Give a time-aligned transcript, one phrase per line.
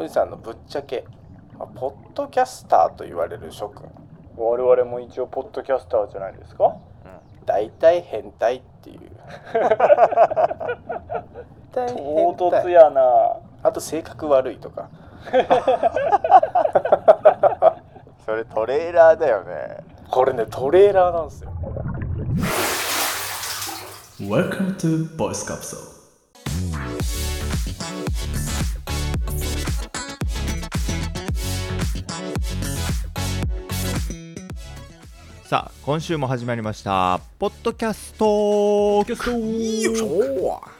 [0.00, 1.04] おじさんのぶっちゃけ、
[1.58, 3.86] まあ、ポッドキャスターと言われる諸君。
[4.34, 6.74] 我々も一応ポッドキャスターじゃないですか？
[7.44, 9.00] 大体変態っていう。
[11.74, 13.02] 大体変唐突態やな。
[13.62, 14.88] あと性格悪いとか。
[18.24, 19.84] それトレーラーだよね。
[20.10, 21.50] これねトレーラーなんですよ。
[24.18, 25.99] Welcome to Voice Capsule.
[35.82, 37.20] 今週も始まりました。
[37.38, 39.02] ポッドキャスト。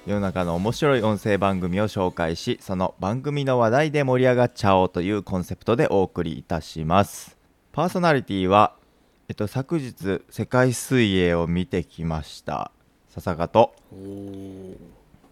[0.07, 7.39] 世の中の面白い音声番組を紹介しその番組の話題で盛り上がっちゃおうというコンセプトでお送りいたします。
[7.73, 8.75] パーソナリティは
[9.29, 12.71] えっと昨日世界水泳を見てきました。
[13.09, 13.75] 笹香と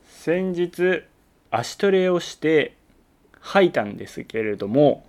[0.09, 1.03] 先日
[1.51, 2.75] 足トレをして
[3.41, 5.05] 吐いたんですけれども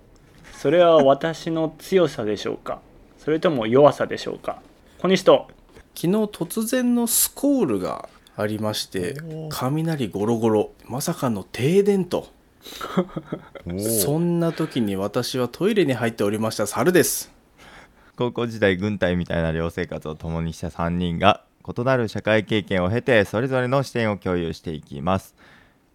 [0.52, 2.80] それは私の強さでしょうか？
[3.22, 4.60] それとも弱さでしょうか？
[4.98, 5.48] 小西と。
[5.94, 9.16] 昨日突然のスコールがありまして
[9.50, 12.28] 雷ゴロゴロまさかの停電と。
[14.02, 17.30] そんな時に私はトイレに入っておりました猿です。
[18.16, 25.34] 高校時代軍隊みたいな寮生活を共にした3人が異なる社会経験を経てそれぞれの視点を共有していきます。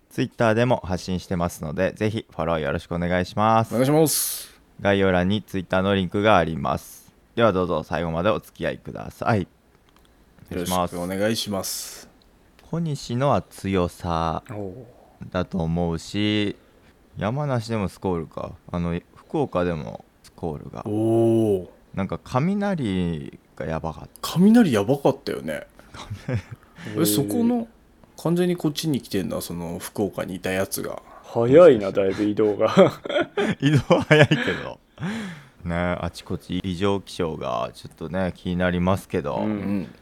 [0.10, 3.72] ツイッターでも発信してますのでぜひフォローよろしくお願いします。
[3.74, 4.54] お願いします。
[4.82, 7.05] 概要欄にツイッターのリンクがあります
[7.36, 9.46] ではどうぞ最後までお付き合いください。
[10.50, 10.96] およろし願いします。
[10.96, 12.10] くお願いします。
[12.72, 14.42] 小西のは強さ
[15.32, 16.56] だと思うし
[17.18, 18.54] 山梨でもスコールか。
[18.72, 20.84] あの福岡でもスコールが。
[20.88, 25.68] おおなんか雷がやばかっ雷やばかったよね。
[26.98, 27.68] えそこの
[28.18, 29.42] 完全にこっちに来てんだ。
[29.42, 31.02] その福岡にいたやつが。
[31.26, 32.70] 早いなだいぶ移動が。
[32.70, 32.94] た
[33.60, 34.80] 移動早いけど
[35.66, 39.96] ねあちこち異常気象がちょっとね気になりますけど、うんうん。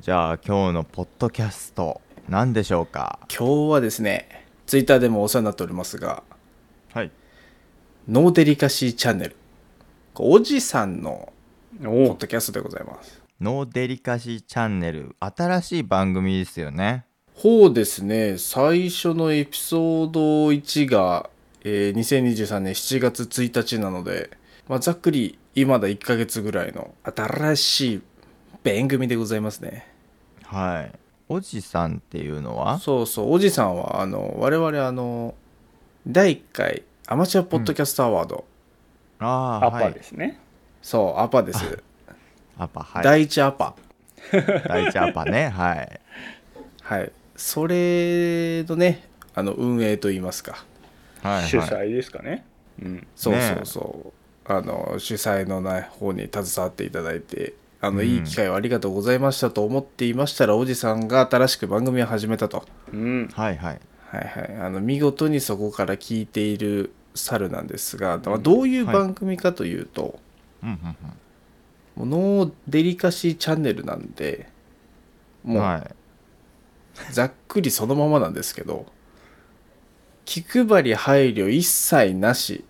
[0.00, 3.18] じゃあ今日のポッドキャスト何でしょうか？
[3.28, 6.22] 今日はですねツイッターでもお世話になっておりますが
[6.92, 7.10] はい。
[8.08, 9.36] ノーデリカシーチャンネル。
[10.14, 11.32] おじさんの
[11.82, 13.22] ポッおドキャストでございます。
[13.40, 17.06] ノーデリカシーチャンネル新しい番組ですよね。
[17.34, 18.36] ほうですね。
[18.38, 20.20] 最初のエピソード
[20.50, 21.30] 1が、
[21.64, 24.30] えー2023年7月1日なので、
[24.68, 28.02] まあ、ざっくり今だ1ヶ月ぐらいの新しい
[28.64, 29.86] 番組でございますね。
[30.44, 30.92] はい。
[31.28, 32.78] おじさんっていうのは？
[32.78, 35.34] そうそうおじさんはあの我々あの
[36.06, 38.44] 第1回アマチュアポッドキャストアワード、
[39.18, 39.92] アパああはい。
[39.92, 40.38] ですね、
[40.80, 41.82] そうアパです、
[42.58, 43.04] アパはい。
[43.04, 43.74] 第1アパ。
[44.68, 45.48] 第一アパね。
[45.54, 46.00] はい。
[46.82, 47.12] はい。
[47.36, 50.64] それのねあの運営といいますか。
[51.22, 52.44] はい、はい、主催ですかね。
[52.80, 53.06] うん。
[53.16, 54.12] そうねそうそう、
[54.44, 58.06] あの主催の、ね、方に携わっていただいてあの、うん。
[58.06, 62.64] いい機会をありがとうございましたと思っていましたらおじさんが新しく番組を始めたと。
[62.92, 63.28] うん。
[63.32, 63.80] はいはい。
[64.06, 64.56] はいはい。
[64.60, 70.18] あの見事にそこから聞いている猿なんですが、まあどういう番組かというと、
[70.62, 70.96] うんうん
[71.94, 74.48] もうノーデリカシーチャンネルなんで
[75.44, 77.12] もううんはい。
[77.12, 78.86] ざっくりそのままなんですけど
[80.24, 82.64] 気配り配慮一切なし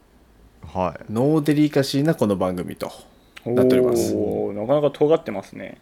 [0.66, 1.12] はい。
[1.12, 2.90] ノーデリカシーなこの番組と
[3.44, 4.14] なっております。
[4.14, 5.78] なかなか尖ってますね。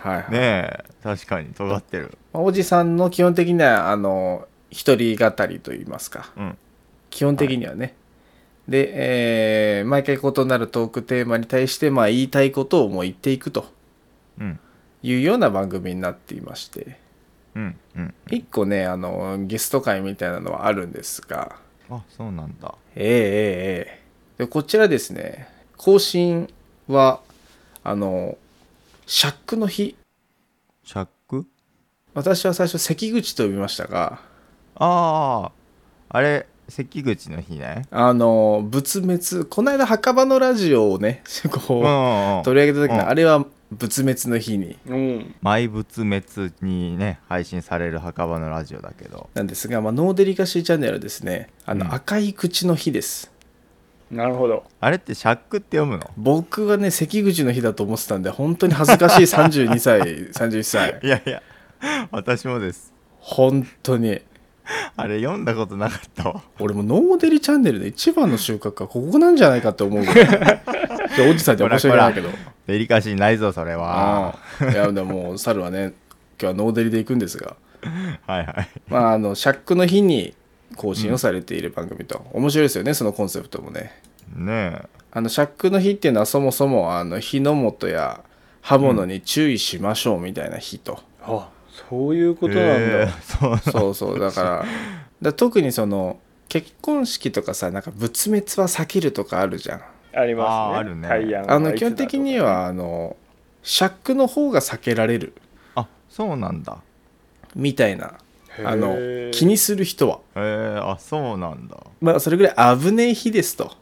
[0.00, 2.16] はい、はいねえ確かに尖ってる。
[2.32, 6.30] まあおじさんの基本的にはあの一人語りといいますか。
[6.36, 6.58] うん。
[7.10, 7.94] 基本的にはね、
[8.68, 13.66] で、えー毎回異なるトークテーマに対して、まあ、言いたいことをもう言っていくと
[14.38, 14.60] うん。
[15.02, 16.98] いうような番組になっていまして。
[17.54, 18.14] うんうん。
[18.30, 21.56] 一個ねあのゲスト会みたいなのはあるんですが。
[21.90, 22.74] あそうなんだ。
[22.94, 23.97] ええええええ
[24.38, 26.48] でこちらですね更新
[26.86, 27.20] は
[27.82, 28.38] あの
[29.06, 29.96] シャックの日。
[30.84, 31.46] シャック？
[32.14, 34.20] 私は最初関口と呼びましたが
[34.74, 35.52] ああ
[36.10, 37.86] あれ関口の日ね。
[37.90, 41.88] あの仏滅この間墓場のラジオをね こうんう
[42.36, 42.98] んう取り上げた時うん。
[42.98, 44.78] のあれは仏滅の日に。
[44.86, 45.34] うん。
[45.42, 49.30] 埋仏滅にね配信される墓場のラジオだけど。
[49.34, 51.50] なんですが、まあ、ノーデリカシーチャンネルはですね。
[51.64, 51.94] あの、うん。
[51.94, 53.30] 赤い口の日です
[54.10, 54.64] なるほど。
[54.80, 56.10] あれってシャックって読むの？
[56.16, 60.00] 僕はね関口の日だと思ってたんで本当に恥ずかしい 32歳
[60.30, 60.98] 31歳。
[61.02, 61.42] いやいや
[62.10, 62.92] 私もです。
[63.18, 64.20] 本当に。
[64.96, 66.42] あれ読んだことなかったわ。
[66.58, 70.60] 俺もノーデリチャンネルで一番の収穫はここなんじゃないかって思うぐらい。
[71.30, 72.28] おじさんって面白いなけど。
[72.66, 74.28] デリカシーないぞそれは。
[74.28, 74.70] ああ。
[74.70, 75.94] いやでももう猿はね
[76.40, 77.56] 今日はノーデリで行くんですが。
[78.26, 78.68] はいはい。
[78.88, 80.34] まああのシャックの日に
[80.78, 83.92] 更新をされている番組と、面白いですよねそのコンセプトもね。
[84.34, 84.80] ね
[85.10, 88.22] あのシャックの日っていうのはそもそもあの火の元や
[88.60, 91.50] 刃物に注意しましょうみたいな日と、あ
[91.90, 94.66] そういうこえとなんだ、へーそうそうそうだから だか
[95.20, 99.82] ら特にその結婚式とかさなんか仏滅は避けるとかあるじゃん。
[100.14, 100.78] ありますね。
[100.78, 101.44] あるね。
[101.46, 103.16] あの基本的にはあの
[103.62, 105.34] シャックの方が避けられる。
[105.74, 106.78] あそうなんだ。
[107.54, 108.14] みたいな
[108.64, 108.96] あの
[109.30, 110.18] 気にする人は。
[110.36, 111.76] へえあそうなんだ。
[112.00, 113.72] まあそれぐらい危ねえ日ですと。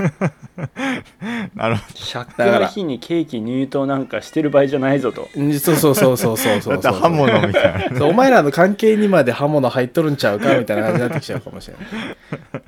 [1.54, 5.28] なるほシャックの日にケーキ入刀なんかしてる場合じゃないぞと。
[5.34, 6.74] うんそうそうそうそうそうそう。
[6.74, 7.96] そうどだって刃物みたいな。
[7.98, 12.62] そうお前らの関係にまで刃物入っとるんちゃうかみたいな感じになってきちゃうかもしれない、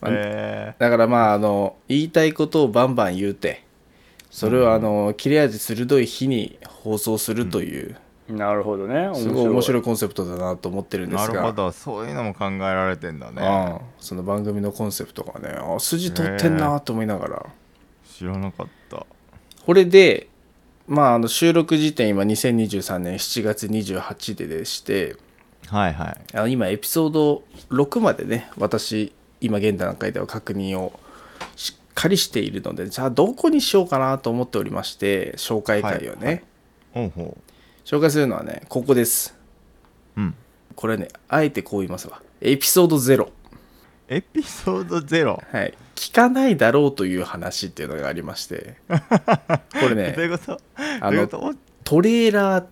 [0.00, 3.64] まあへだからまああの言いたいことをバンバン言うて
[4.30, 7.96] それをあの切れ味鋭い日に放送するという、
[8.28, 9.10] なるほどね。
[9.14, 9.80] すごい面白い。
[9.80, 11.34] いコンセプトだなと思ってるんえですが。
[11.34, 13.42] なるほどそういうのも考えられてんだね。
[13.42, 17.46] ああその番組のコンセプトがねあ筋取ってんなと思いながら。
[18.04, 19.06] 知らなかった。
[19.64, 20.28] これで
[20.86, 25.16] まああの収録時点今2023年7月28ででして。
[25.68, 26.20] はいはい。
[26.34, 30.98] あの今エピソード6までね私今現段階では確認を
[31.56, 36.44] しっかりしているのでじゃあどこにしようかなと思っておりまして紹介会をね、
[36.94, 37.10] はいはい。
[37.10, 37.38] ほうほ
[37.88, 39.34] 紹介するのはねここです。
[40.14, 40.34] ううん。
[40.76, 42.20] これねあえてこう言いますわ。
[42.42, 43.30] エピソード0
[44.08, 45.42] エピソードゼロ？
[45.50, 45.72] はい。
[45.94, 48.76] 聞かないだろうという話っていうのがありまして。
[48.88, 48.94] こ
[49.80, 50.60] れどうねいうこと？
[51.00, 51.58] あのどういうこと？
[51.84, 52.66] トレーラー。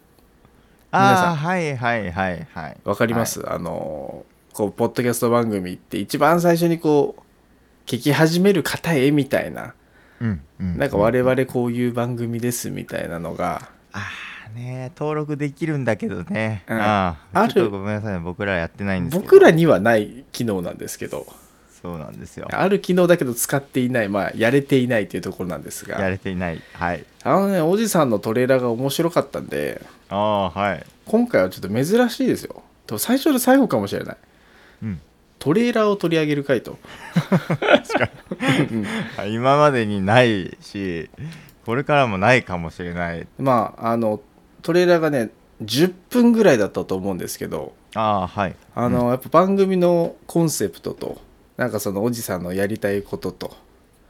[0.92, 1.28] 皆さん。
[1.28, 2.76] ああはいはいはいはい。
[2.84, 9.72] わかります、あのこうポッドキャスト番組って一番最初にこう聞き始める方へみたいな。
[10.20, 10.76] うんうん。
[10.76, 16.80] なんか我々こういう番組ですみたいなのがああね登録できるんだけどね、うん。
[16.80, 17.52] ああある。
[17.52, 19.22] ちょっとごめんなさい僕らやってないんですけど。
[19.22, 21.26] 僕らにはない機能なんですけど。
[21.82, 22.48] そうなんですよ。
[22.50, 24.08] ある機能だけど使っていない。
[24.08, 26.60] まあやれていないというところなんですやがれていない。
[26.72, 27.04] はい。
[27.22, 29.80] あのねおじさんのトレーラーが面白かったんで。
[30.08, 30.84] ああはい。
[31.06, 32.62] 今回はちょっと珍しいですよ。
[32.86, 34.16] と最初で最後かもしれない。
[34.82, 35.00] うん。
[35.38, 36.78] トレーラーを取り上げる回と
[39.16, 41.10] あ今までにないし
[41.66, 43.28] これからもないかもしれない。
[43.38, 44.20] まああの
[44.66, 45.30] トレーラーがね
[45.62, 48.56] 10分ぐらいだったと思うんですけどああはい。
[48.74, 51.20] あの、やっぱ番組のコンセプトと
[51.56, 53.56] なんかそのおじさんのやりたいことと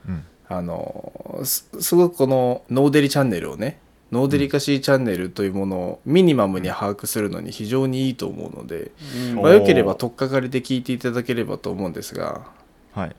[0.09, 0.25] うん。
[0.49, 3.81] あのすすごくこのノーデリチャンネルをね
[4.11, 8.93] ノーデリカシーチャンネルというものをミニマムに把握するのに非常にいいと思うので、
[9.29, 9.43] うん。
[9.43, 12.47] まあ、よければ取っかかりで聞いていただければと思うんですが
[12.95, 13.17] はい。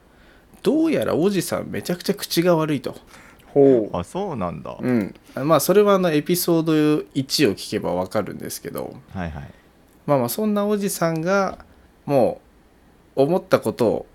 [0.64, 2.96] どうやらおじさんめちゃくちゃ口が悪いと、
[3.54, 3.98] ほう。
[3.98, 8.96] あそうなんだ、うん、まあそれはあのエピソード1を聞けばわかるんですけど。
[9.14, 9.54] はいはい。
[10.06, 11.66] まあまあそんなおじさんが
[12.06, 12.42] も
[13.16, 14.06] う思ったことを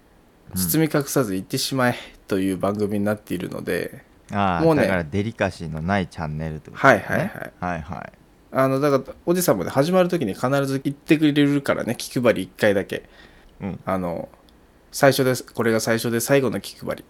[0.54, 1.96] 包み隠さず言ってしまえ
[2.28, 7.16] という番組になっているので、ああもうねだからデリカシーのないチャンネルってことはいですね。
[7.16, 7.82] はいはいはい。
[7.82, 8.12] はい
[8.54, 13.08] あのだからおじさんもね始まる時に必ず言ってくれるからね気配り1回だけ。
[13.60, 13.80] うん。
[13.86, 14.28] あの
[14.90, 17.04] 最初ですこれが最初で最後の気配り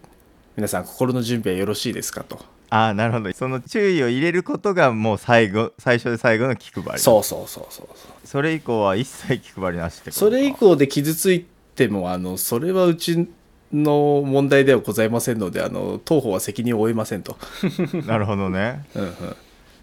[0.57, 2.39] 皆さん心の準備はよろしいですかと。
[2.69, 3.33] ああなるほど。
[3.33, 6.99] その注意を入れることがもう最後最初で最後の気配り。
[6.99, 8.27] そうそうそうそうそう。
[8.27, 13.29] それ以降は一切気配りなしってことそれ以降で傷ついてもあのそれはうち
[13.73, 17.37] の問題ではございませんのであの当方は責任を負えませんと、
[18.07, 18.87] なるほどね。
[18.95, 19.13] うんうん。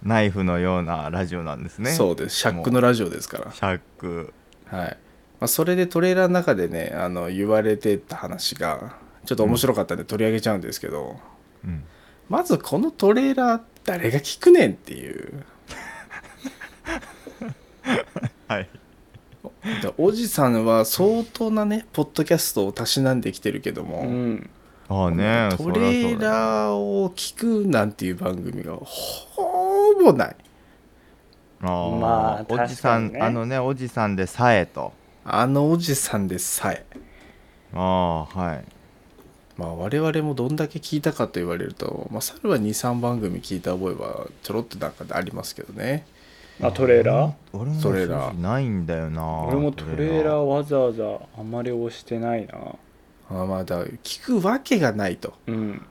[0.03, 1.91] ナイフのようなラジオなんですね。
[1.91, 2.38] そうです。
[2.38, 3.51] シャックのラジオですから。
[3.51, 4.34] シャック。
[4.65, 4.98] はい。
[5.39, 8.96] まあ、それでトレーラーの中でねあの言われてた話が
[9.26, 11.20] ちょっと面白かったんで取り上げちゃうんですけど、
[11.64, 11.84] うん。
[12.30, 15.46] まずこのトレーラー誰が聞くねんっていう。
[18.48, 18.70] はい。
[19.82, 24.50] でおじさんは相当なねポッドキャストをたしなんできてるけども、うん。
[24.88, 30.36] ああねトレーラーを聞くなんていう番組がほぼない。
[31.62, 34.94] あーまあおじさん、あのねおじさんでさえと。
[35.26, 36.86] あのおじさんでさえ。
[37.74, 38.78] ああはい
[39.60, 46.06] まあ我々もどんだけ聞いたかと言われると、まあ、猿は23番組聞いた覚えはちょろっとなんかでありますけどね。
[46.62, 47.34] あトレーラー？
[47.51, 48.42] 俺もトレーラー。
[48.42, 50.34] ないんだよな俺もトレーラー。
[50.36, 52.54] わざわざあんまり押してないな。
[53.30, 55.34] あまあだから聞くわけがないと。
[55.48, 55.86] うん。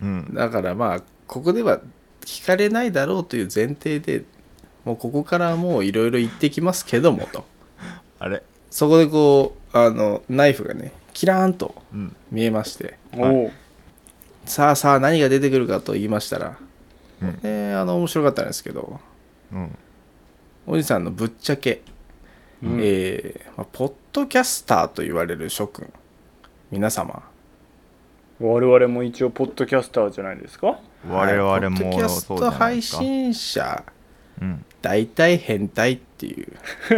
[0.00, 0.34] うん。
[0.34, 1.80] だからまあここでは
[2.22, 4.24] 聞かれないだろうという前提で
[4.84, 7.44] もうここからもういろいろ言ってきますけどもと。
[8.18, 8.42] あれ？
[8.70, 12.16] そこでこうあのナイフがねキラーンとうん。
[12.32, 13.50] 見えましておう。
[14.44, 16.56] さあさあ何が出てくるかと言いましたら、
[17.22, 17.38] うん。
[17.42, 19.00] えーあの面白かったんですけど
[19.52, 19.78] うん。
[20.66, 21.82] おじさんのぶっちゃけ
[22.62, 22.78] うん。
[22.80, 25.92] えーまあポッドキャスターと言われる諸君
[26.70, 27.22] 皆様。
[28.40, 30.78] 我々も一応ポッドキャスターじゃないですか？
[31.08, 33.84] 我々もはいポッドキャスト配信者。
[34.40, 34.64] うん。
[34.80, 36.48] 大体変態っていう。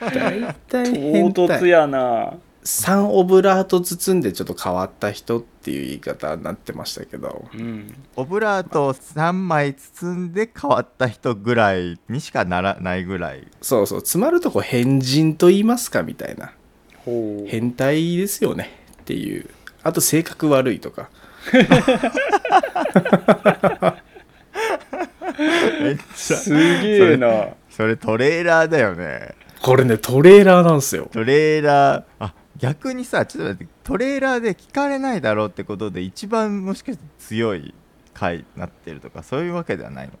[0.00, 2.34] 大体変唐突態やな
[2.64, 7.44] 3オブラート包んでちょっと変わった人っていう言い方になってましたけど。
[7.54, 7.94] うん。
[8.16, 13.46] オブラートを3枚包んで変わった人ぐらいにしかならないぐらい。
[13.60, 14.00] そうそう。
[14.00, 16.52] 詰まるとこ変人と言いますかみたいな。
[17.04, 18.70] 変態ですよね
[19.02, 19.50] っていう。
[19.82, 21.10] あと性格悪いとか。
[21.52, 21.60] め
[25.92, 26.36] っちゃ。
[26.38, 27.48] すげえな。
[27.68, 29.34] それトレーラーだよね。
[29.60, 31.10] これねトレーラーなんですよ。
[31.12, 32.04] トレーラー。
[32.20, 32.32] あ
[32.64, 37.74] 逆にさちょっと待ってトレーラーで聞かれないだろうってことで一番もしかして強い
[38.14, 40.14] 回になってるとかそういうわけではないの？
[40.14, 40.16] い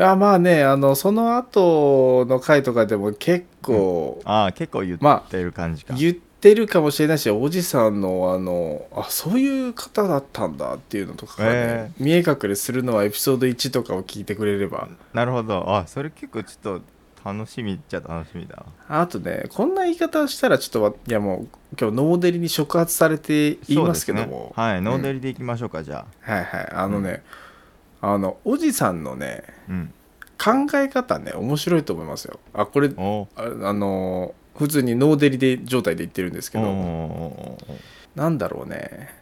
[0.00, 14.88] やまあねあのその後の回とかでも結構ああ結構言まってる感じか、言ってるかもしれないしおじさんのあのあそういう方だったんだっていうのとかがね、え見え隠れするのはエピソード1とかを聞いてくれれば。
[15.14, 15.64] なるほど。
[15.74, 16.82] あそれ結構ちょっと
[17.24, 18.64] 楽しみっちゃ楽しみだ。
[18.88, 21.48] あとねこんな言い方をしたらちょっとわいやもう
[21.78, 24.62] 今日ノーデリに触発されて言いますけども、ね。
[24.62, 26.32] はいノーデリでいきましょうか、じゃあ。
[26.32, 26.68] はいはい。
[26.72, 27.22] あのね、
[28.00, 29.92] あのおじさんのねうん。
[30.38, 32.38] 考え方ね面白いと思いますよ。
[32.54, 33.28] あこれお。
[33.36, 37.58] ああの普通にノーデリで状態で言ってるんですけおどお
[38.14, 39.14] なんだろうね。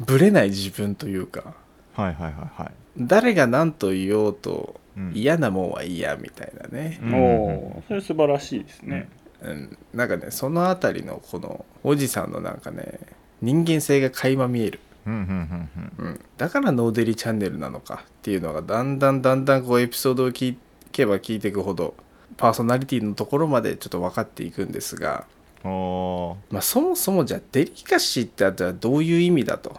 [0.00, 1.54] ブレない自分というか。
[1.94, 5.12] はいはいはいはい誰が何と言おうとうん。
[5.14, 7.14] 嫌なもんは嫌みたいなね、うん。
[7.14, 7.46] お
[7.78, 9.08] おそれ素晴らしいですね。
[9.42, 12.98] うん、なんかねそのあたりのこのおじさんのなんかね
[13.42, 16.06] 人間性が垣間見える、うんうんうんうん。
[16.06, 20.56] うん、だからノーデリチャンネルなのかっていうのがだんだんだんだんこうエピソードを聞
[20.92, 21.94] けば聞いていくほど
[22.38, 25.26] パーソナリティのところまでちょっと分かっていくんですが、
[25.62, 29.78] まあ、そもそもじゃあデリカシーってあったらどういう意味だと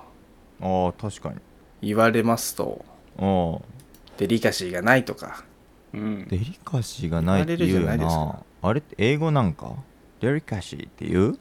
[0.99, 1.35] 確かに。
[1.81, 2.83] 言われますと
[3.17, 3.61] おー
[4.17, 5.43] デリカシーがないとか。
[5.93, 6.27] うん。
[6.27, 8.31] デリカシーがないって言うよ言われるじゃないですな。
[8.33, 9.75] かあれって英語なんか？
[10.19, 11.39] デリカシーって言う？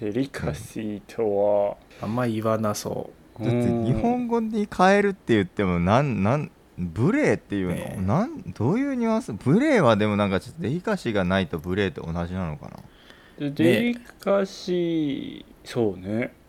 [0.00, 8.00] デリカシーとあんま言わなそはだって日本語に変えるって言ってもなんなんブレーっていうの、ねえ。
[8.00, 9.32] なんどういうニュアンス？
[9.32, 12.68] ブレーはでもなんかちょっとデリカシーがないとブレーと同じなのか
[13.38, 13.50] な？
[13.50, 16.06] でデリカシーそうね。
[16.08, 16.41] え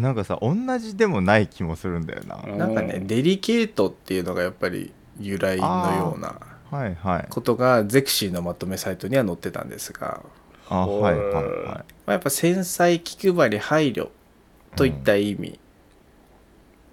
[0.00, 2.58] なんかさ同じでもない気もするんだよな、うん。
[2.58, 7.26] なんかねデリケートっていうのがやっぱり由来のようなはいはい。
[7.28, 10.22] ことがゼクシーのまとめサイトには載ってたんですが、
[10.70, 11.44] あはいはいはい。
[11.44, 14.08] まあ、やっぱ繊細気配り配慮
[14.74, 15.60] といった意味、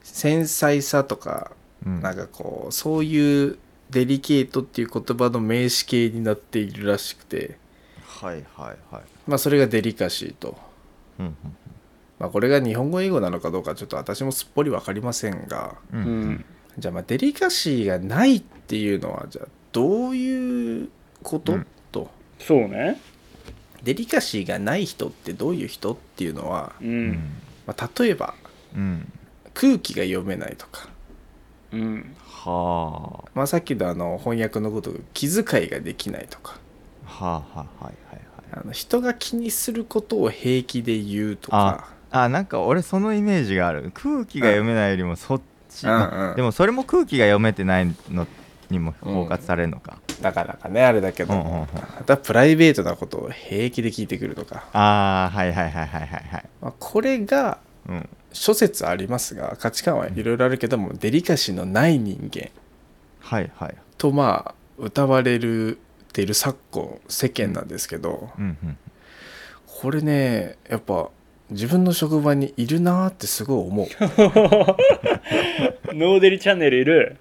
[0.04, 1.52] 繊細さとか
[1.86, 2.02] うん。
[2.02, 3.58] なんかこうそういう
[3.90, 7.58] デリケートっていう言葉の名詞形になっているらしくて、
[8.06, 9.04] はいはいはい。
[9.26, 10.58] まあ、それがデリカシーと、
[11.20, 11.36] うんうん
[12.20, 16.04] まあ、これが日本語英語なのかどうかちょっと私もすっぽり分かりませんがううん。
[16.32, 16.46] ん
[16.78, 20.90] じゃあまあデリカシーがないっていうのはじゃあどういう
[21.24, 21.66] こと、うん。
[21.92, 22.10] と。
[22.40, 23.00] そうね。
[23.84, 27.12] デリカシーがない人ってどういう人っていうのは、ううん。
[27.12, 27.14] ん
[27.66, 28.34] まあ、例えば
[28.76, 29.12] うん。
[29.54, 30.90] 空気が読めないとか、
[31.72, 32.16] うん。
[32.20, 36.60] はまあ、さっきのあの翻訳のこと気遣いができないとか。
[37.06, 38.62] あはあはあはいはいはい。
[38.64, 43.92] あの人が気にすることを平気で言うとかあなんか俺そのイメージがある。
[43.94, 45.94] 空気が読めないよりもそっち、うん。
[45.94, 46.00] うん。
[46.00, 48.28] まあでもそれも空気が読めてないの
[48.70, 51.64] にも包括されるのか、なかなかねあれだけど、うんうんうん。
[51.64, 56.46] あとはプライベートなことを平気で聞いてくるとか、ああはいはいはいはいはいはい。
[56.62, 58.10] まあ、これがうん。
[58.32, 62.50] 諸説ありますが価値観はいろいろあるけども、デリカシーのない人間。
[63.22, 63.76] はいはい。
[63.98, 65.80] とまあ歌われる
[66.14, 68.78] ている昨今世間なんですけど、うんうん。
[69.66, 71.10] これねやっぱ
[71.52, 73.88] 自分の職場にいるなーってすごい思う。
[75.94, 77.18] ノーデリチャンネルいる。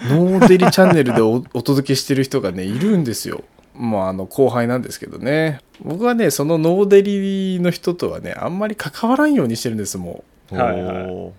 [0.00, 3.44] ノーデリチャンネルでお お届けしてる人がねいるんですよ。
[3.74, 5.60] まああの後輩なんですけどね。
[5.82, 11.32] 僕はねそのノーデリの人とはねあんまり関わらんようにしてるんですもはいはい。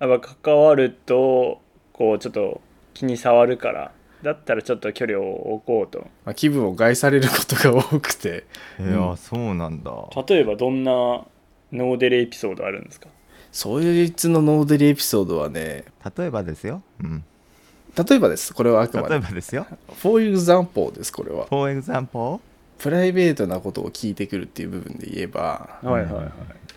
[0.00, 1.60] やっぱ関わると
[1.92, 2.60] こうちょっと
[2.94, 6.00] 気に障るからだったらちょっと距離を置こうと。
[6.00, 8.44] う、まあ、気分を害されることが多くて。
[8.80, 9.92] いや、そうなんだ。
[10.26, 11.24] 例えばどんな
[11.76, 13.08] ノーデリエピソードあるんですか？
[13.52, 15.84] そういういつのノーデリエピソードはね
[16.16, 17.24] 例えばですよ、うん、
[17.96, 18.52] 例えばです。
[18.52, 19.66] これはあくま例でえばですよ。
[19.94, 21.46] For example ですこれは。
[21.46, 22.40] For example
[22.78, 26.32] プライベートなことを聞いてくるっていう部分で言えばはいはいはい。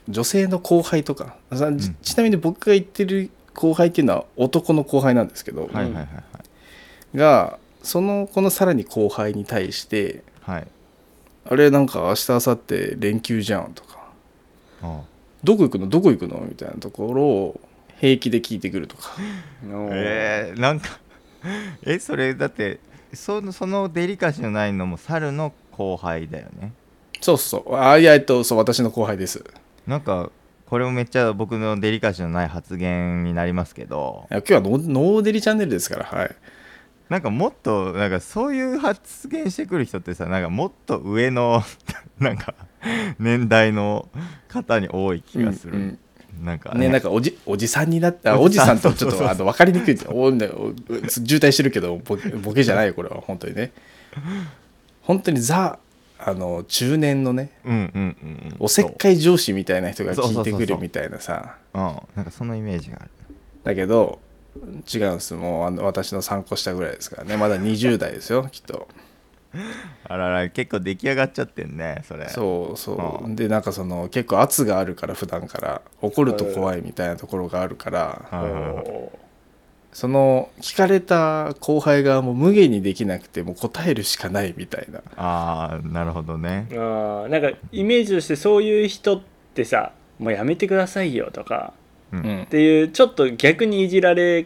[0.07, 1.35] 女性の後輩とか。
[1.53, 7.17] さちちなみに僕が言ってる後輩っていうのは男の後輩なんですけど、はいはいはいはい。
[7.17, 10.67] がそのこのさらに後輩に対してはい
[11.49, 13.98] 「あれなんか明日明後日連休じゃん」とかあ
[15.43, 15.87] 「どこ行くの？
[15.87, 17.59] どこ行くの?」みたいなところを
[17.99, 19.11] 平気で聞いてくるとか。
[19.63, 20.99] のえー、なんか
[21.83, 22.79] えそれだって
[23.13, 26.73] そのそのデリカシーのないのも猿の後輩だよね。
[27.21, 27.75] そうそう。
[27.75, 29.43] あいやえっとそう私の後輩です。
[29.87, 30.31] なんか
[30.67, 34.27] これもめっちゃ僕のデリカシーのない発言になりますけど。
[34.29, 36.35] いや今日はノーデリチャンネルですからはい
[37.09, 41.63] なんかもっとなんかそういう発言してくる人ってさなんかもっと上の
[42.19, 42.53] なんか
[43.17, 44.07] 年代の
[44.47, 46.45] 方に多い気がする、うんうん。
[46.45, 48.79] なんかね、なんかおじおじさんになったおじさん。
[48.79, 53.21] とちょっとあの分かりにくいお渋滞してるけどボケボケじゃないよこれは。
[53.21, 53.71] 本当にね。
[55.01, 55.79] 本当にザ
[56.19, 58.55] あの中年のねうんうんうんうん。
[58.59, 61.55] おせっかい上司みたいな人が聞いてくるみたいなさ。
[61.73, 63.09] なんかそのイメージがある。
[63.63, 64.19] だけど
[64.91, 67.37] 違うんですもうあの私の3個下ぐらいですからね。
[67.37, 68.87] まだ20代ですよ きっと。
[70.07, 72.29] あらら結構出来上がっちゃってんねそれ。
[72.29, 73.25] そうそう。
[73.25, 73.35] うん。
[73.35, 75.81] でなんかその結構圧があるから普段から。
[76.01, 78.21] 怒ると怖いみたいなところがあるから。
[79.91, 85.01] その聞かれた後輩がもう無限にできなくてもう答えるしかないみたいな。
[85.17, 86.67] ああなるほどね。
[86.71, 89.21] あーなんかイメージとしてそういう人っ
[89.55, 91.73] てさもうやめてくださいよとか
[92.15, 94.45] っていうちょっと逆にいじられ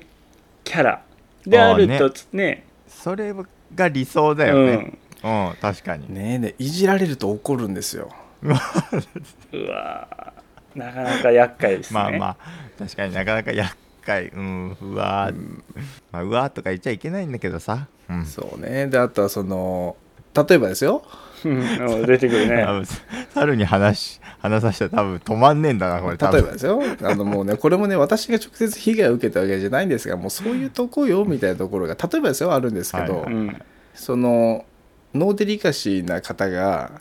[0.63, 1.01] キャラ
[1.45, 2.65] であるとあね。
[2.87, 3.33] それ
[3.75, 4.93] が理想だよね。
[5.23, 6.13] うん、確かに。
[6.13, 8.09] ねえねいじられると怒るんですよ。
[8.41, 8.53] うん、う
[9.69, 10.77] わー。
[10.77, 11.99] なかなか厄介ですね。
[11.99, 12.37] まあまあ
[12.77, 14.27] 確かになかなか厄介。
[14.27, 15.61] うんうわー、
[16.11, 18.87] まあ、うわーとか言っちゃいけないんだけどさ、うん、そうね。
[18.87, 19.95] であとはその
[20.35, 21.03] 例えばですよ。
[21.05, 22.65] うんうん出てくるね。
[23.33, 26.81] 猿に話し話させたら多分止まんねえんだなこれ例えばですよ。
[27.01, 33.61] あのもうねこれもね私が直接被害を受けたわけじゃないんですがもうそういうとこよみたいなところが例えばですよあるんですけど、はいうん
[33.93, 34.65] その
[35.13, 36.99] ノーデリカシーな方が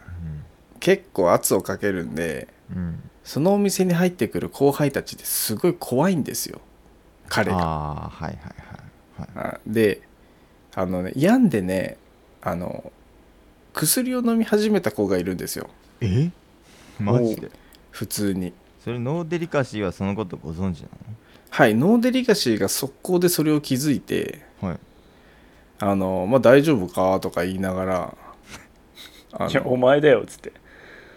[0.79, 6.61] 結構圧をかけるんでうん、うん、そのお店に入ってくる後輩たちってすごい怖いんですよ。
[7.29, 7.57] 彼が。
[7.57, 9.38] はいはいはい。
[9.38, 9.55] はい。
[9.55, 10.03] あで
[10.75, 11.97] あのね病んでね
[12.43, 12.93] あの
[13.73, 15.69] 薬を飲み始めた子がいるんですよ。
[16.01, 16.31] え？
[17.01, 17.51] マジで？
[17.91, 18.53] 普通に。
[18.85, 20.89] それノーデリカシーはそのことご存知な
[21.51, 24.79] はいノーデリカシーが速攻でそれを気づいてのはい。
[25.79, 27.21] あの、まあ、大丈夫か？
[27.21, 28.17] とか言いながら
[29.33, 30.53] あいやおの、前だよっつって。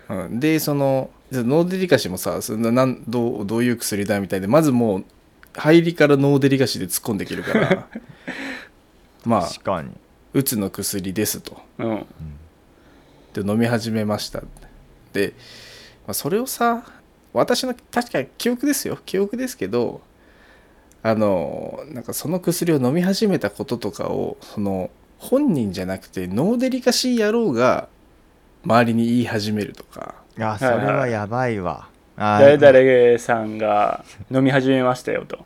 [0.10, 5.06] うん、でそのノーデリカシーもさそんななんどうどういう薬だみたいでまずもう
[5.56, 7.88] 入りからノーデリカシーで突っ込んできるから
[9.26, 9.89] まあ確かに。
[10.34, 11.58] うつの薬ですと。
[11.80, 12.06] うん
[13.43, 14.41] で飲み始めました。
[15.13, 15.34] で、
[16.08, 16.84] まあ、それをさ
[17.34, 18.98] 私の確かに記憶ですよ。
[19.06, 20.02] 記憶ですけど
[21.04, 27.89] あのなんかその薬を飲み始めたこととかをその本人じゃなくてノーデリカシー野郎が
[28.63, 30.15] 周りに言い始めるとか。
[30.38, 35.45] あそれはやばいわ、あ誰ー々さんが飲み始めましたよと。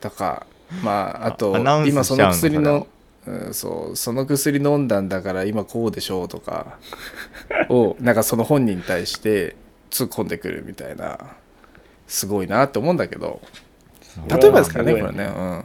[0.00, 0.46] とか
[0.82, 2.86] まああと今その薬の
[3.28, 6.78] うん、そうその薬飲んだんだから今こうでしょうとか
[7.68, 9.56] をなんかその本人に対して
[9.90, 11.18] 突っ込んでくるみたいな
[12.06, 13.40] すごいなって思うんだけど
[14.28, 15.64] 例えばですからねこれね、うん、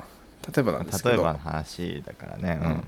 [0.54, 1.15] 例えばなんですけど。
[1.15, 2.84] 例えばの話だからね、うん。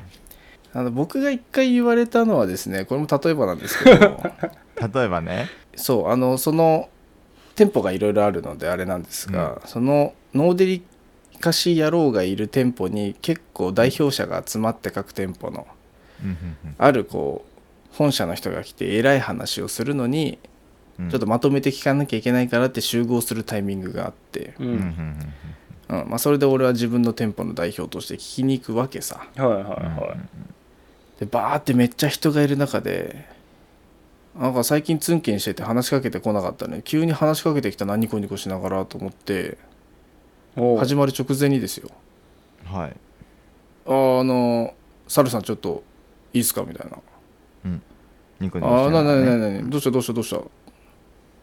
[0.73, 4.21] あの僕が一回言われたのはですねこれも例えばなんですけど。
[4.93, 5.49] 例えばね。
[5.75, 6.89] そうあのその
[7.55, 10.83] 店舗がいろいろあるのであれなんですが、そのノーデリ
[11.39, 15.67] カシー野郎がいる店舗に結構代表者が集まって各店舗の
[16.77, 20.39] あるこう本社の人が来て偉い話をするのに
[20.99, 21.09] うん。
[21.09, 25.33] ちょっとまとめて聞かなきゃいけないからって集合するタイミングがあって、ううん
[25.87, 29.27] まあ、それで俺は自分の店舗の代表として聞きに行くわけさ。
[29.35, 31.19] はいはいはい。
[31.19, 33.25] でバーってめっちゃ人がいる中で
[34.37, 39.57] なんか最近ツンケンしてて話しかけてこなかったね急に話しかけてきたなニコニコしながらと思って
[40.55, 41.89] 始まる直前にですよ。
[42.65, 42.95] はい
[43.85, 43.89] 「あ
[44.23, 44.73] の
[45.07, 45.83] サルさんちょっと
[46.33, 46.97] いいっすか?」みたいな。
[48.39, 50.47] ニコ「ニコしああななながらねなななどうしたどうしたどうした?」って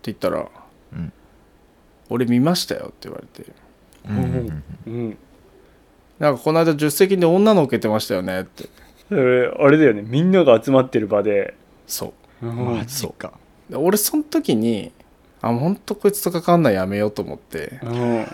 [0.04, 0.46] 言ったら
[0.92, 1.12] うん
[2.10, 3.50] 「俺見ましたよ」って言われて。
[4.08, 4.16] うん。
[4.16, 4.24] うん。
[4.24, 4.62] うん。
[4.86, 5.18] うん
[6.18, 8.68] なんかこの間助手席に女の受けてましたよねって。
[9.08, 10.02] それあれだよね。
[10.06, 11.54] みんなが集まってる場で。
[11.86, 12.46] そう。
[12.46, 12.76] うん。
[12.76, 13.32] マジか。
[13.68, 14.92] で俺その時に
[15.40, 17.80] あほんとこいつとかかんないやめようと思って。
[17.82, 18.26] うん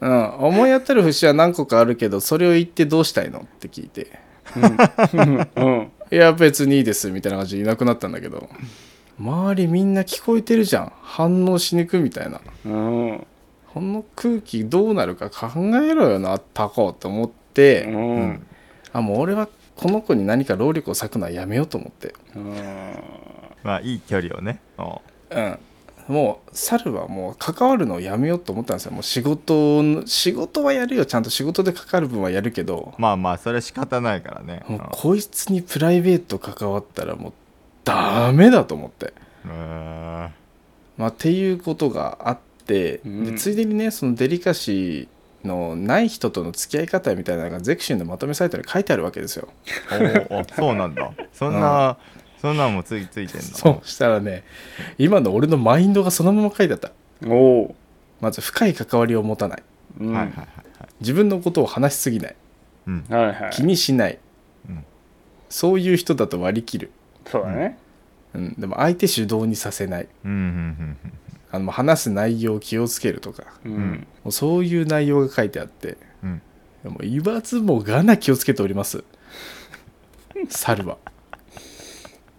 [0.00, 4.18] うん、思い当たる節は何個かあるけどそれを言ってどうしたいのって聞いて。
[4.56, 5.48] うん。
[5.56, 8.48] うん「いや別にいいです」みたいな感じでいなくなったんだけど。
[9.18, 10.92] 周りみんな聞こえてるじゃん。
[11.02, 12.40] 反応しにくいみたいな。
[12.66, 13.26] うん。
[13.72, 18.46] この空気どうなるか考えろよなタコと思って、うん。
[18.92, 22.14] あもう俺はこの子に何か労力を割くのはやめようと思って。
[22.34, 22.54] うん。
[23.62, 24.60] まあいい距離をね。
[24.78, 25.58] おうん
[26.08, 28.92] もう猿はもう関わるのをやめようと思ったんですよ。
[28.92, 31.06] もう仕事の仕事はやるよ。
[31.06, 32.94] ちゃんと仕事で関わる分はやるけど。
[32.98, 34.62] まあまあそれは仕方ないからね。
[34.68, 37.32] もうこいつにプライベート関わったらもう
[37.84, 39.14] ダメだと思って。
[39.44, 39.56] うんうん
[40.96, 43.24] まあ、っていうことがあって、うん。
[43.24, 49.48] でついでにねそのデリカシーのない人との付き合い方みたいなのがゼクシンのまとめサイトに書いてあるわけですよ。
[49.90, 51.12] おーあそうなんだ。
[51.32, 51.96] そんな
[52.44, 53.42] そんなんもついついてんの？
[53.56, 54.44] そうしたらね
[54.98, 56.92] 今の俺のマインドがそのまま書いてあった。
[57.26, 57.74] おお
[58.20, 59.62] まず深い関わりを持たない。
[59.98, 60.12] ー、うん。
[60.12, 60.88] はいはいはいはい。
[61.00, 62.36] 自分のことを話しすぎない。
[62.86, 63.04] うん。
[63.08, 63.50] はいはい。
[63.50, 64.18] 気にしない、
[64.68, 64.84] うん。
[65.48, 66.90] そういう人だと割り切る、
[67.26, 67.78] そうだね、
[68.34, 70.08] うん、でも相手主導にさせない。
[70.26, 70.96] うんうんうん
[71.50, 73.44] あの話す内容を気をつけるとか。
[73.64, 73.72] うん。
[73.72, 75.96] んもうそういう内容が書いてあって。
[76.22, 76.42] うん。
[76.84, 79.02] もう言わずもがな気をつけております。
[80.50, 80.98] 猿 は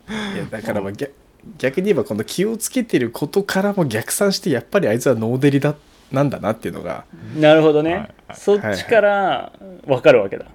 [0.09, 1.13] いやだからまあ逆
[1.57, 5.75] 逆に言えばこの気をつけてることからも逆算してやっぱりあいつはノーデリだ
[6.11, 9.51] なんだなっていうのがなるほどね、はいはいそっちから
[9.85, 10.47] 分かるわけだ、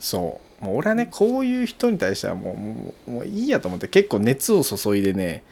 [0.00, 0.64] そう。
[0.64, 5.44] もう俺はねこういう人に対してはもうもうもういいやと思って結構熱を注いでね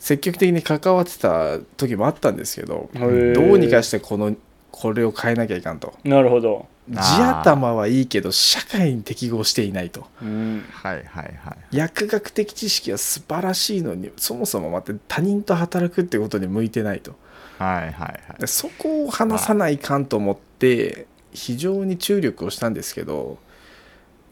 [0.00, 4.36] 積極的に関わってた時もあったんですけどどうにかしてこの
[4.70, 5.94] これを変えなきゃいかんと。
[6.04, 10.06] なるほど、地頭はいいけど社会に適合していないと。
[10.22, 17.14] うん、はいはいはい薬学的知識は素晴らしいのにそもそも待って他人と働くってことに向いてないと。
[17.58, 18.40] はいはいはい。
[18.40, 23.38] でそこを話さないかんと思って非常に注力をしたんですけど、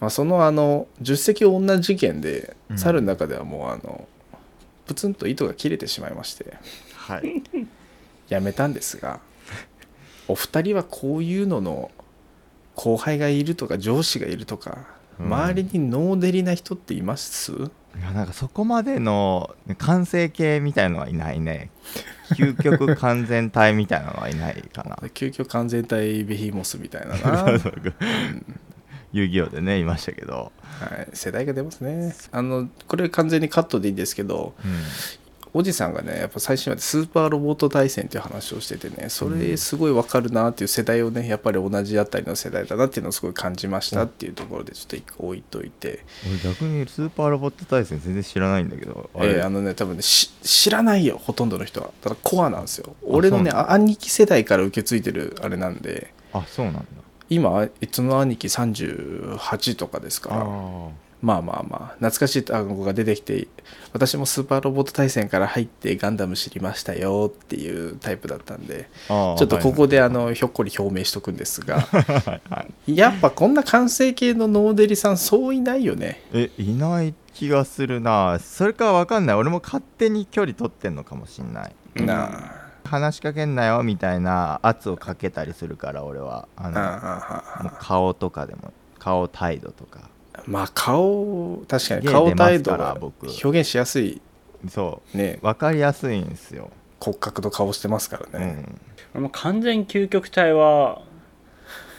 [0.01, 2.79] まあ、そのあの10席同じ事件でうん。
[2.79, 4.09] 猿の中ではもうあの
[4.87, 6.57] プツンと糸が切れてしまいまして
[6.95, 7.43] はい。
[8.29, 9.21] やめたんですが
[10.29, 11.91] お二人はこういうのの
[12.77, 14.79] 後輩がいるとか上司がいるとか
[15.19, 15.27] うん。
[15.27, 17.57] 周りにノーデリな人っています、い
[18.03, 21.71] やなんかそこまでの完成形みたいのはいないね。
[22.37, 24.97] 究極完全体みたいなのはいないかな。
[25.15, 27.61] 究極完全体ベヒモスみたいなな、 はい、
[29.13, 30.53] 遊戯王でねいましたけど、
[31.15, 32.15] 世代が出ますね。
[32.33, 34.73] あのこれ完全にカットでいいんですけどうん
[35.55, 51.91] おじさんがねやっぱ最新話でスーパーロボット対戦っていう話をしててねそれすごいわかるなっていう世代をねやっぱり同じあたりの世代だなっていうのをすごい感じましたっていうところでちょっと一個置いといて、俺逆にスーパーロボット対戦全然知らないんだけどあれ、えーあのね多分ねし知らないよほとんどの人は。
[52.03, 52.95] ただコアなんですよ。
[53.03, 56.13] 俺のね兄貴世代から受け継いでるあれなんで。
[56.33, 56.83] あそうなんだ。
[57.29, 60.37] 今いつの兄貴38とかですから。
[60.43, 60.89] あ
[61.23, 63.49] まあまあまあ懐かしい単語が出てきて
[63.93, 71.77] 私もスーパーロボット対戦から入ってガンダム知りましたよっていうタイプだったんであちょっとここではあのひょっこり表明しとくんですが。
[71.77, 72.01] いは
[72.35, 72.97] いはい。
[72.97, 76.23] やっぱこんな完成形のノーデリさんそういないよね。
[76.33, 78.39] えいない気がするな。
[78.39, 79.37] それかわかんない。
[79.37, 81.75] 俺も勝手に距離取ってんのかもしんない。
[81.97, 82.67] うんなあ。
[82.85, 86.49] 話しかけんなよみたいな圧をかけたりするから俺は。
[86.57, 90.01] あの顔とかでも顔態度とか
[90.47, 93.27] まあ顔確かに芸顔態度が僕。
[93.27, 94.21] 表現しやすい。
[94.69, 95.39] そね。
[95.43, 96.71] う分かりやすいんですよ、
[97.01, 98.81] 骨格の顔してますからね、うん。
[99.15, 101.03] 俺も完全究極体は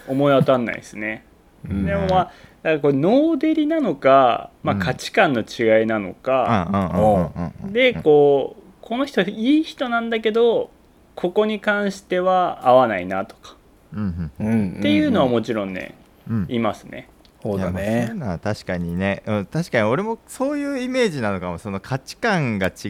[0.08, 1.26] 思い当たんないですね、
[1.69, 1.86] うん。
[1.86, 2.32] でもまあだか
[2.63, 4.82] らこれノーデリなのか、まあ、うん。
[4.82, 7.32] 価値観の違いなのうんか、
[7.63, 10.69] うんでこうこの人いい人なんだけど
[11.15, 13.56] ここに関しては合わないなとか。
[13.93, 14.32] うん
[14.80, 15.95] っていうのはももちろんね、
[16.30, 16.45] うん。
[16.50, 17.10] いますね
[17.52, 21.58] そうだいやまあそういねうのは確かにね、うん、確かに俺もそういうイメージなのかも。
[21.58, 22.90] その価値観が違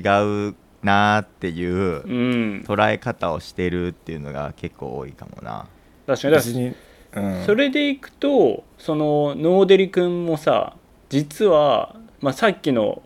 [0.49, 2.65] うなーっていううん。
[2.67, 5.67] 捉え方をしてるっていうのが結構多いかもな。
[6.05, 6.33] 確かに。
[6.33, 6.75] だかに、
[7.15, 10.75] うん、それでいくとそのノーデリ君もさ
[11.09, 13.01] 実は、まあ、さっきの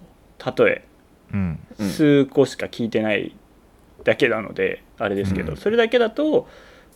[0.46, 0.86] 例え。
[1.34, 1.90] うんうん。
[1.90, 3.36] 数個しか聞いてない
[4.04, 5.58] だけなので、あれですけど、うん。
[5.58, 6.50] それだけだと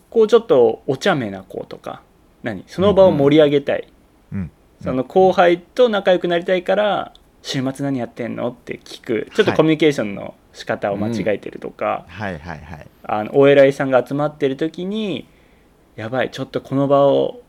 [0.10, 2.02] こうちょっとお茶目な子とか
[2.44, 2.66] 何？
[2.68, 3.88] その場を盛り上げたい、
[4.32, 4.52] うん。
[4.82, 9.30] その後輩と仲良くなりたいから「週末何やってんの?」って聞く。
[9.34, 9.58] ちょっとはい。
[9.58, 12.88] コミュニケーションの仕方を間違えてるとか、はいはいはい。
[13.04, 15.28] あのお偉いさんが集まってる時に
[15.96, 17.42] 「やばいちょっとこの場を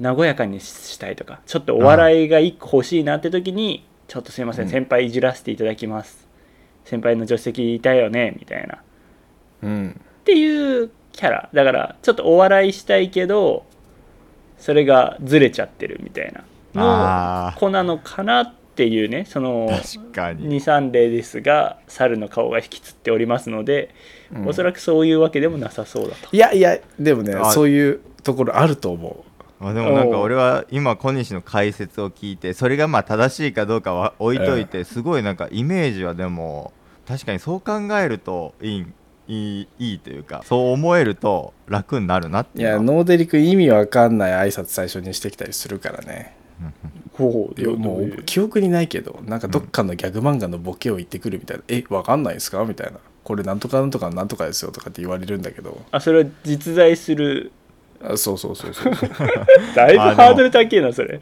[0.00, 4.70] 和やかにしたい」とかちょっとお笑いが一個欲しいなって時に「ちょっとすいません、うん。
[4.70, 6.28] 先輩いじらせていただきます。
[6.84, 8.74] 先輩の助手席いたよね」みたいな。
[8.74, 8.78] っ
[9.62, 10.00] うん。
[10.24, 11.48] ていうキャラ。
[11.52, 13.64] だからちょっとお笑いしたいけど
[14.62, 16.44] それがずれちゃってるみたいな。
[16.76, 19.24] あの子なのかなっていうね。
[19.28, 20.48] その確かに。
[20.60, 23.92] 23例ですが猿の顔が引きつっておりますので、
[24.46, 26.28] おそらくそういうわけでもなさそうだと。
[26.30, 29.24] いやいやでもねあそういうところあると思
[29.60, 29.66] う。
[29.66, 36.72] あでもなんか俺は今小西の解説を聞いてそれがまあ正しいかどうかは置いといてすごいなんかイメージはでも
[37.06, 38.86] 確かにそう考えるといい
[39.28, 46.36] いいいいというかそう思えると楽になるなっていいやノーデリ君意味わかんない挨拶最初にしてきたりするからね。
[47.14, 55.80] ほういやもう記憶にないけどなんかどっかのギャグ漫画のボケを言ってくるみたいな「えわかんないですか?」みたいな「これなんとかなんとかなんとかですよ」とかって言われるんだけど。
[55.90, 57.52] あそれは実在する。
[58.04, 58.92] あそうそうそうそう。
[59.76, 61.20] だいぶハードル高いなそれ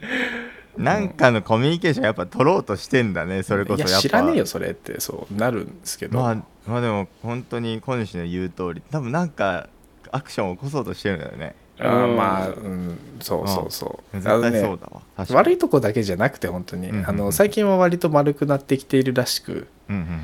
[0.77, 3.97] なんかのコミュニケーションやっぱ取ろうとしてんだねそれこそやっぱ。
[3.97, 4.99] 知らねえよそれって。
[4.99, 6.35] そうなるんですけど、まあ
[6.67, 9.67] まあでも本当に小西の言う通り多分なんか
[10.11, 11.55] アクションを起こそうとしてるんだよね。
[11.79, 12.97] あーまあうん。
[13.19, 15.01] そうそうそう、絶あのね対そうだわ。
[15.17, 15.37] 確かに。
[15.37, 17.09] 悪いとこだけじゃなくて本当に、うんうんうん。
[17.09, 19.67] あの最近は割と丸くなってきているらしく。
[19.89, 20.19] うんうん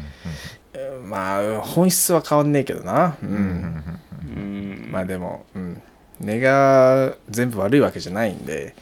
[0.73, 3.17] えーまあ本質は変わんねえけどな。
[3.23, 4.83] うん、うんうんうん。
[4.83, 4.91] うん。
[4.91, 5.81] まあでも、うん、
[6.19, 8.75] 根が全部悪いわけじゃないんで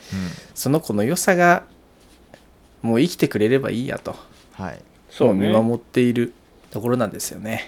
[0.54, 1.64] その子の良さが
[2.82, 4.16] もう生きてくれればいいやと。
[4.54, 4.80] はい。
[5.10, 5.48] そうね。
[5.48, 6.34] 見守っている
[6.70, 7.64] ところなんですよね。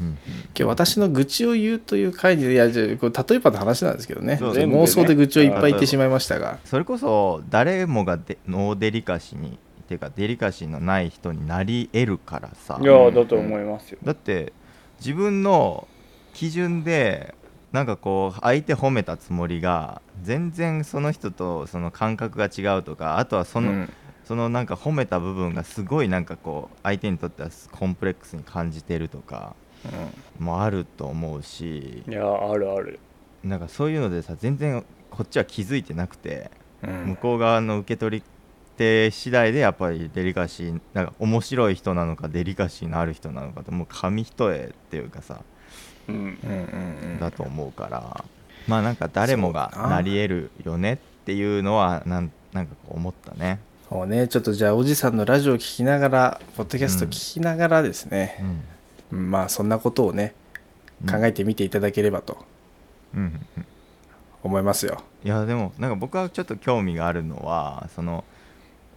[0.00, 4.34] うんうん今日私の愚痴を言うという回にいやじゃあこれ例えばの話なんですけどね。
[4.34, 4.40] ね。
[4.40, 6.58] 妄想で愚痴をいっぱい言ってしまいましたが。
[6.64, 12.78] それこそ誰もがでノーデリカシーにっていうかデリカシーのない人になり得るからさ。
[12.82, 13.98] いやだと思いますよ。
[14.02, 14.52] だって
[14.98, 15.86] 自分の
[16.34, 17.34] 基準で
[17.72, 23.92] なんかこう相手褒めたつもりが全然その人とその感覚が違うとかあとはその,、うん。
[24.24, 29.54] そのなんか褒めた部分がすごいなんかこう相手にとってはコンプレックスに感じてるとか
[30.38, 33.00] もあると思うしいやあるある。
[33.44, 36.50] なんかそういうのでさ全然こっちは気づいてなくて
[36.82, 37.06] うん。
[37.10, 38.24] 向こう側の受け取り
[38.76, 45.57] 手次第でやっぱりデリカシーなんか面白い人なのかデリカシーのある人なのかってもう紙一重っていうかさうんうんうんうん
[47.20, 48.24] だと思うから。
[48.66, 49.88] まあなんか誰もがな。
[49.88, 54.28] なり得るよねっていうのはなんなんかこう思ったね、そうね。
[54.28, 58.44] ちょっとじゃあおじさんのラジオを聞きながらポッドキャスト聞きながらですね、
[59.12, 59.30] うん。
[59.30, 60.34] まあそんなことをね
[61.02, 61.10] うん。
[61.10, 62.38] 考えてみていただければと。
[63.14, 63.40] うん
[64.40, 68.24] 思いますよ、いやでもなんか僕はちょっと興味があるのはその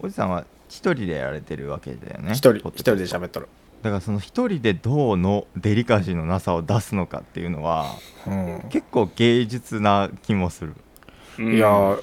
[0.00, 2.32] おじさんは一人でやられてるわけだよね。
[2.32, 3.48] 一人人で喋っとる、
[3.82, 7.86] だからその一人でどうのデリカシーのなさを出すのかっていうのは
[8.26, 8.64] うん。
[8.70, 10.74] 結構芸術な気もする。
[11.38, 11.54] うん。
[11.54, 12.02] いやー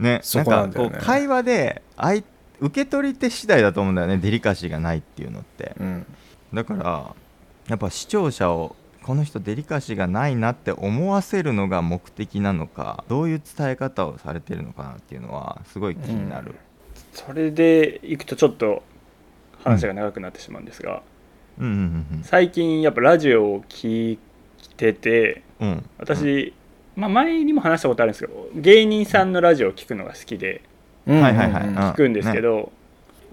[0.00, 0.96] ねそこなんかだよね。
[0.96, 2.22] こう会話で相
[2.60, 5.74] 受け取り手次第だと思うんだよねデリカシーがないっていうのって。
[5.78, 6.06] うん。
[6.54, 7.14] だから
[7.68, 16.54] やっぱ視聴者をこの人デリカシーがないなって思わせるのが目的なのかどういう伝え方をされてるのかなっていうのはすごい気になる、
[17.12, 18.82] それでいくとちょっと
[19.64, 21.02] 話が長くなってしまうんですが、
[21.58, 21.72] うん、うん
[22.12, 24.18] うん最近やっぱラジオを聞い
[24.76, 25.68] ててうん。
[25.68, 26.54] うん私、
[26.96, 30.62] まあ、前にも話したことあるんですけど芸人さんのラジオを聞くのが好きで
[31.06, 31.20] うん。
[31.20, 31.62] はいはいはい。
[31.62, 31.68] うん。
[31.68, 32.66] うん聞くんですけど、やっ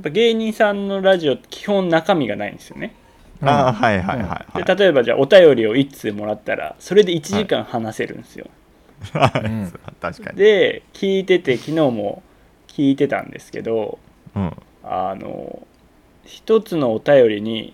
[0.03, 2.95] ぱ芸人さんのラジオって基本中身がないんですよね。
[3.43, 4.63] ああはいはいはいはい。
[4.63, 8.45] で例えばじゃあお便りを1通もらったらそれで1時間話せるんですよ、
[9.49, 9.71] ん。
[9.99, 10.37] 確かに。
[10.37, 12.21] で聞いてて昨日も
[12.67, 13.99] 聞いてたんですけど
[14.35, 14.53] うん。
[14.83, 15.65] あの
[16.25, 17.73] 一つのお便りに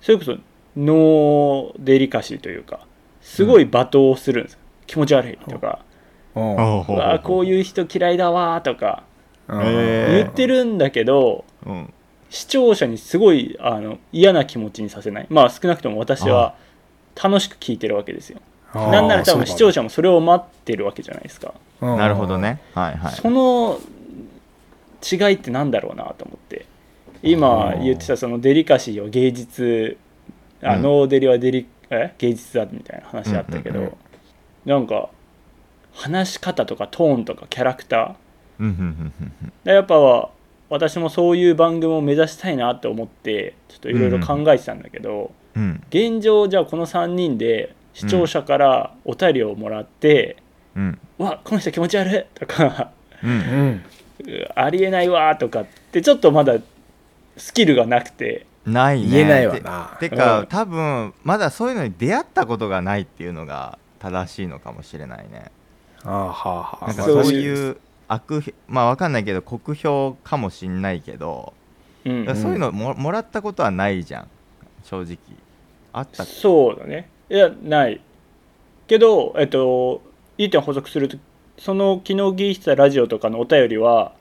[0.00, 0.36] それこそ
[0.76, 2.80] ノーデリカシーというか
[3.20, 5.80] すごい罵倒をするんですよ、気持ち悪いとか、
[6.34, 6.54] うん。
[6.54, 6.56] う
[6.92, 9.04] わこういう人嫌いだわとか
[9.48, 11.92] 言ってるんだけど、うん。
[12.30, 15.26] 視聴者にすごいあの嫌な気持ちにさせない。
[15.28, 16.54] まあ少なくとも私は
[17.22, 18.40] 楽しく聞いてるわけですよ。
[18.74, 21.52] なんなら多分視聴者者もそれを待ってるわけじゃないですか。
[21.80, 22.60] なるほどね。
[22.74, 23.12] はいはい。
[23.12, 23.78] その
[25.02, 26.64] 違いってなんだろうなと思って
[27.22, 29.96] 今言ってたそのデリカシーは芸術
[30.62, 30.82] あ、うん。
[30.82, 32.14] ノーデリはデリえ？
[32.18, 33.92] 芸術だみたいな話あったけど、うんうん
[34.64, 35.10] なんか
[35.92, 38.14] 話し方とかトーンとかキャラクター。
[38.60, 40.30] うんうんうんうんでやっぱは
[40.68, 50.36] 私もそういう番組を目指したいなって思ってちょっといろいろ考えてたんだけど、うん現状じゃあこの3人で視聴者からお便りをもらって
[50.74, 52.90] うん「うわこの人気持ち悪い」とか
[53.22, 53.84] うんうん
[54.54, 56.54] 「ありえないわ」とかってちょっとまだ
[57.42, 58.46] スキルがなくて。
[58.64, 59.08] ないね。
[59.08, 59.96] 言えないわな。
[59.98, 60.46] ててか、うん。
[60.46, 65.50] 多分まだそういうのに出会ったことがないっていうのが正しいのかもしれないね。
[66.04, 67.76] あーはあはあなんかそそうういう
[68.06, 71.52] 悪評まあわかんないけど酷評かもしんないけど、
[72.04, 72.24] うん。
[72.24, 74.28] だからそういうのももらったことはないじゃん。
[74.84, 75.18] 正直。
[75.92, 76.24] あった？
[76.24, 77.08] そうだね。
[77.28, 78.00] いやない。
[78.86, 80.02] けどえっと
[80.38, 81.16] いい点補足すると
[81.58, 84.12] その昨日聞いてたラジオとかのお便りは、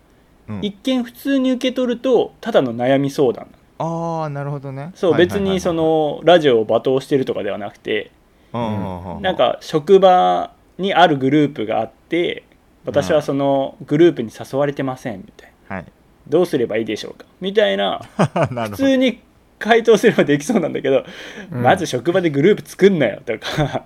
[0.48, 0.60] うん。
[0.62, 3.48] 一見普通に受け取るとただの悩み相談。
[3.78, 4.92] ああなるほどね。
[4.96, 8.12] そう別にそのラジオを罵倒してるとかではなくて
[8.54, 12.44] なんか職場にあるグループがあって
[12.86, 15.76] 私はそのグループに誘われてませんみたいな。
[15.78, 15.86] はい。
[16.28, 17.26] どうすればいいでしょうか？
[17.40, 18.02] みたいな
[18.70, 19.22] 普通に
[19.58, 21.04] 回答すればできそうなんだけど、
[21.52, 21.62] うん。
[21.64, 23.86] まず職場でグループ作んなよとか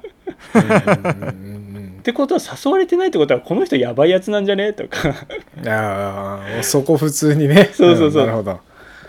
[2.06, 4.74] ってことは誘われてないってことはこの人やばいやつなんじゃね？
[4.74, 5.10] とか。
[5.58, 7.72] うんああそこ普通にね。
[7.74, 8.24] そうそうそう。
[8.24, 8.60] んなるほど。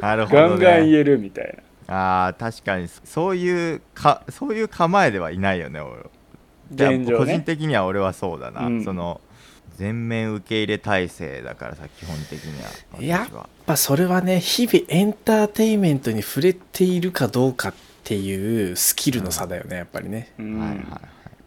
[0.00, 1.54] なるほど、ね、ガンガン言えるみたい
[1.86, 2.26] な。
[2.28, 6.06] あー確かにそういうかそういう構えではいないよね俺。
[6.72, 8.82] じゃあ現状個人ね的には俺はそうだな、うん。
[8.82, 9.20] その
[9.76, 20.32] 全面受け入れ体制だからさ基本的にはやっぱそれはね日々エンターテインメントに触れているかどうかっていうスキルの差だよねやっぱりね。
[20.38, 20.76] はいはい、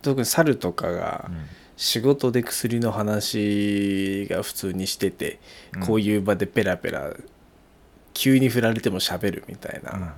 [0.01, 1.35] 特に猿とかがうん。
[1.77, 5.39] 仕事で薬の話が普通にしてて、
[5.75, 5.85] うん。
[5.85, 7.13] こういう場でペラペラ
[8.13, 10.13] 急に振られても喋るみたいな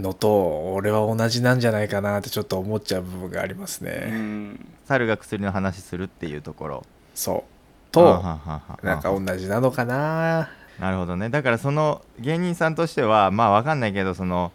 [0.00, 4.66] のと俺は同じなんじゃないかなってちょっと思っちゃう部分がありますうね、ん。
[4.86, 6.86] 猿が薬の話するっていうところ。
[7.14, 7.34] そう。
[7.36, 7.44] は
[7.92, 10.50] となんか同じなのかな。
[10.80, 11.30] なるほどね。
[11.30, 14.52] だからその芸人さんとしてはまあわかんないけどその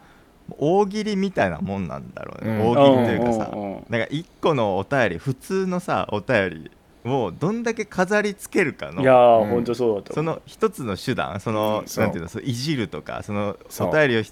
[0.58, 2.72] 大喜利みたいなもんなんだろうね、うん。
[2.72, 3.52] 大喜利というかさ。
[3.90, 6.72] なんか一個のお便り普通のさお便り
[7.04, 14.32] をどんだけ飾りつけるかのいやー、うんほんとそうだとその一つの手段その、うんなんていうのそのいじるとかそのお便りをし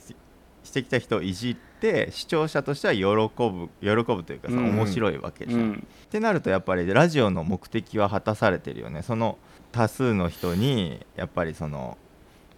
[0.63, 5.87] してきた人をいじって視聴者としては喜ぶ喜ぶというかさ、うん面白いわけじゃん、っうん。
[6.11, 9.01] てなるとやっぱりラジオの目的は果たされてるよね。
[9.01, 9.37] その
[9.71, 11.97] 多数の人にやっぱりその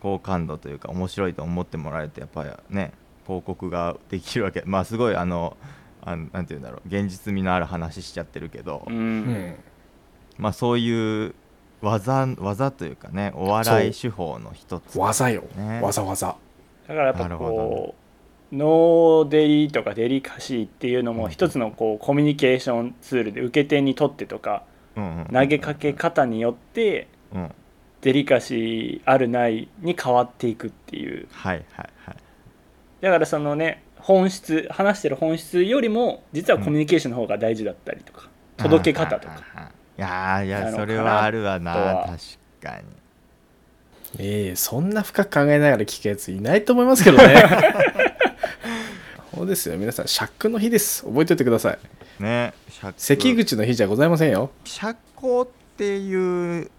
[0.02, 2.92] 好感度というか面白いと思ってもらえてやっぱりね
[3.26, 4.64] 広告ができるわけ。
[4.66, 5.58] まあすごいあの
[6.02, 6.88] あのなんていうんだろう。
[6.88, 9.56] 現実味のある話しちゃってるけど、ううんん
[10.38, 11.36] まあそういう
[11.82, 14.98] 技技というかねお笑い手法の一つ。
[14.98, 15.82] 技よ、ね。
[15.82, 16.36] わざわざ
[16.88, 17.96] だからやっぱこ
[18.52, 24.64] うノーデリとかデリカシーっていうのも一つのこうコミュニケーションツールで受け手にとってとか
[24.96, 27.52] うんうんうん投げかけ方によってうん。
[28.02, 31.28] デリカシーあるないに変わっていくっていう。
[31.32, 32.16] はいはいはい
[33.02, 41.74] だからそのね本質話してる本質よりも実はコミュニケーションの方が大事だったりとか、届け方とか、いやーいやそれはあるわな
[42.08, 42.18] 確
[42.62, 42.86] かに。
[44.20, 47.44] ええそんな深く考えながら聞くやついないと思いますけどね。
[49.34, 49.78] そうですよ。
[49.78, 51.04] 皆さん釈の日です。
[51.04, 51.80] 覚えておいてください。
[52.22, 54.52] ね釈関口の日じゃございませんよ。
[54.66, 55.46] 釈光っ
[55.78, 56.70] ていう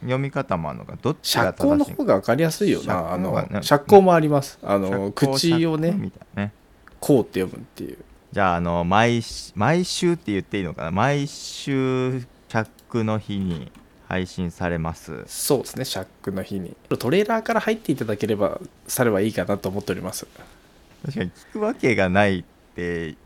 [0.00, 1.94] 読み方もあるのかどっちが正しい？
[1.94, 3.12] 方が分かりやすいよな。
[3.12, 4.58] あの釈光もあります。
[4.62, 6.52] あの口をね釈みたいなね。
[7.00, 7.98] こうって読むっていう。
[8.32, 10.90] じゃああの毎し毎週って言っていいのかな？
[10.90, 13.72] 毎週釈の日に
[14.06, 15.24] 配信されます。
[15.26, 16.76] そうですね釈の日に。
[16.98, 20.26] トレーラーから入っていただければさればいいかなと思っております。
[21.04, 23.16] 確かに聞くわけがないって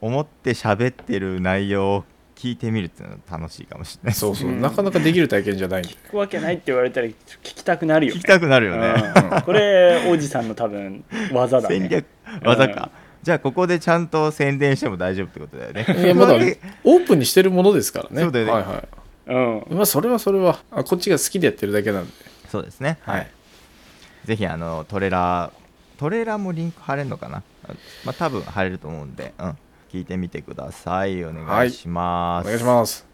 [0.00, 2.04] 思って喋ってる内容を
[2.38, 4.14] 聞いてみるっていうのは楽しいかもしれない。
[4.14, 4.60] そうそう、うん。
[4.60, 8.20] なかなかできる体験じゃない聞くわけないって言われたら聞きたくなるよね。
[8.20, 8.94] 聞きたくなるよね、
[9.34, 9.42] うん。
[9.42, 11.78] これおじさんの多分技だね。
[11.80, 12.06] 戦略
[12.44, 12.90] 技か、
[13.24, 15.84] じゃあここでちゃんと宣伝しても大丈夫ってことだよね。
[16.04, 18.22] いやまだオープンにしてるものですからね。
[18.22, 18.52] そうだよね。
[18.52, 18.88] はいはい。
[19.70, 19.76] うん。
[19.76, 22.12] まあそれはそれはあこっちが好きでやってるだけなんで。
[22.48, 22.98] そうですね。
[23.02, 23.28] はい、
[24.24, 25.52] ぜひあのトレーラー
[25.98, 27.42] トレーラーもリンク貼れるのかな？
[27.64, 27.72] あ
[28.04, 29.58] まあ多分貼れると思うんで、うん、
[29.90, 31.24] 聞いてみてください。
[31.24, 33.06] お願いします、お願いします。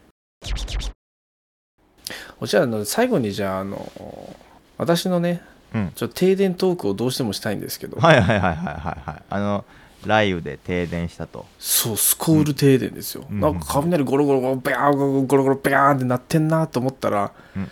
[2.42, 4.36] じゃああの最後にじゃああの
[4.76, 5.42] 私のね
[5.74, 5.92] うん。
[5.94, 9.22] ちょっと停電トークをどうしてもしたいんですけど、はいはいはいはいはいはい。
[9.28, 9.64] あの
[10.02, 11.46] 雷雨で停電したと。
[11.58, 13.40] そうスコール停電ですよ、うん。
[13.40, 17.70] なんか雷ゴロゴロゴロビャーゴロゴロゴロビャーンってなってんなと思ったら、うん。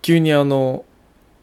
[0.00, 0.84] 急にあの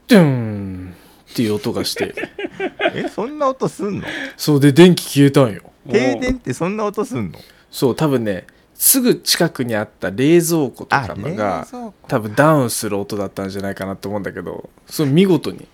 [0.07, 0.95] ドゥーン
[1.31, 2.13] っていう音がして。
[2.93, 4.05] えそんな音すんの？
[4.35, 5.61] そうで電気消えたんよ。
[5.89, 7.39] 停電ってそんな音すんの？
[7.71, 11.67] そう多分ねすぐ近くにあった冷蔵庫とかのが
[12.07, 15.67] 多分ダウンする音だったんじゃないかなと思うんだけどそれ見事に。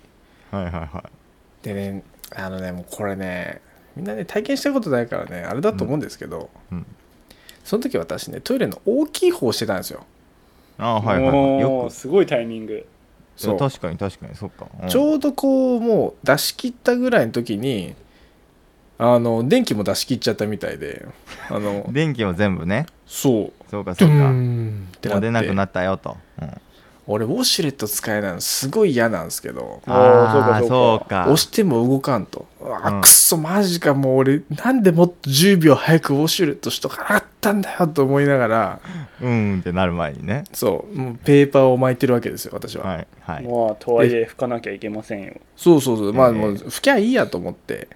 [0.52, 1.04] はいはいは
[1.64, 1.66] い。
[1.66, 2.04] でね
[2.36, 3.62] あのねもうこれね
[3.96, 6.86] みんなね体験したことないからねあれだと思うんですけど、うん。
[7.64, 10.06] その時私ねトイレの大きい方をしてたんですよ。
[10.78, 11.60] あはいはいはい。
[11.62, 11.94] よく。
[11.94, 12.86] すごいタイミング
[13.36, 13.58] そう。
[13.58, 14.36] 確かに確かに。
[14.36, 14.90] そっか、うん。
[14.90, 17.96] ちょうどこうもう出し切ったぐらいの時に
[18.98, 21.06] あの電気も出し切っちゃったみたいで
[21.50, 22.86] あの 電気も全部ね。
[23.06, 23.70] そう。
[23.70, 24.14] そうかそうか。
[24.16, 26.62] もう出なくなったよと、うん
[27.08, 29.82] 俺ウォシュレット使えないのすごい嫌なんですけど。
[29.86, 31.22] ああーそうかそうか。
[31.26, 32.48] 押しても動かんと。
[32.60, 33.02] うわうん。
[33.02, 38.80] くっそマジかもう俺なんでもっと10秒早くウォシュレットしとかなかったんだよと思いながら。
[39.22, 40.46] うんってなる前にね。
[40.52, 43.44] そうもうペーパーを巻いてるわけですよ私は、はいはい。
[43.44, 45.34] まあとはいえ拭かなきゃいけませんよ。
[45.56, 46.14] そうそうそう。
[46.14, 47.88] まあええもう拭きゃいいやと思って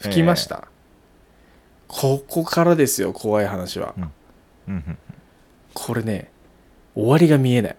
[0.00, 0.68] 拭きました、
[1.88, 4.12] ここからですよ怖い話は、うん
[4.68, 4.98] うん。
[5.72, 6.30] これね
[6.94, 7.76] 終わりが見えない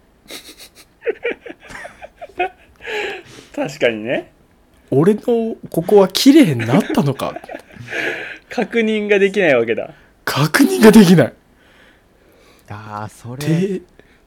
[3.55, 4.31] 確かにね。
[4.91, 7.39] 俺のここは綺麗になったのか。
[8.49, 9.91] 確認ができないわけだ。
[10.25, 11.33] 確認ができない。
[12.69, 13.81] ああそれで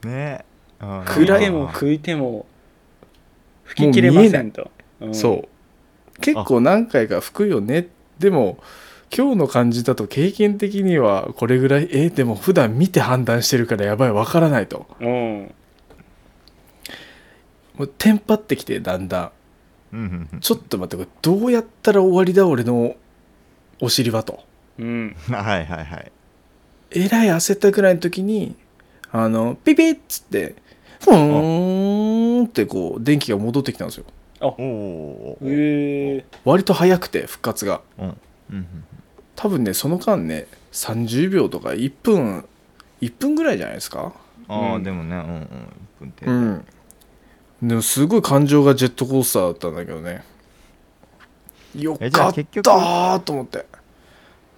[0.05, 0.45] ね、
[0.81, 1.05] うん。
[1.07, 2.47] 食い暗いても食いても
[3.65, 4.71] 吹き切れませんと、
[5.01, 5.15] うん。
[5.15, 6.21] そう。
[6.21, 7.89] 結構何回か吹くよね。
[8.19, 8.59] でも
[9.15, 14.87] 今日の感じだと経験的にはこれぐらいえでも普段見て判断してるからやばいわからないと。
[15.01, 15.55] うん
[17.83, 19.33] もうテンパってきてだんだ
[19.93, 20.29] ん。
[20.41, 22.95] ちょっと待ってこれどうやったら終わりだ俺の
[23.81, 24.45] お尻はと。
[24.79, 25.17] うん。
[25.29, 26.13] はいはいはい。
[26.93, 28.55] えらい焦ったくらいの時に
[29.11, 30.55] あのピピッつって
[31.01, 34.05] ふーんってこう電気が戻ってきたんですよ。
[34.41, 37.81] おおへえ割と早くて復活が。
[37.99, 38.17] うん
[39.35, 42.45] 多分ねその間ね30秒とか1分
[43.01, 44.13] 1分ぐらいじゃないですか。
[44.47, 44.85] ああ、うん。
[44.85, 45.43] でもねうんうん。
[45.43, 45.47] 1
[45.99, 46.65] 分程う度ん
[47.63, 50.25] でもすごい感情がジェットコースターだったんだけどね。
[51.77, 53.67] よえじゃかったあ結局ーと思って。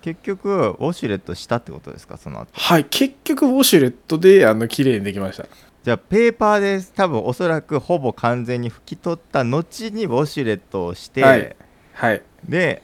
[0.01, 2.17] 結局ウォシュレットしたってことですか？
[2.17, 2.49] その後。
[2.53, 5.47] はい結局ウォシュレットであの綺麗にできました。
[5.85, 11.57] じゃあペーパーで多分おそらくほぼ完全に拭き取った後にウォシュレットをして、はい
[11.93, 12.23] はい。
[12.49, 12.83] で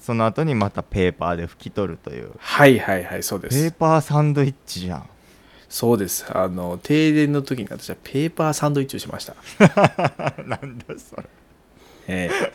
[0.00, 2.32] その後にまたペーパーで拭き取るという。
[2.38, 5.08] はいはいはいそうでペーすパーサンドイッチじゃん
[5.72, 6.26] そうです。
[6.28, 9.34] あの停電の時に私はペーパーサンドイッチをしました。
[10.44, 11.22] なんだそれ。
[12.08, 12.52] ええ。